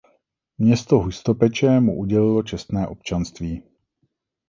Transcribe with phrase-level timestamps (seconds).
[0.57, 3.63] Město Hustopeče mu udělilo čestné občanství.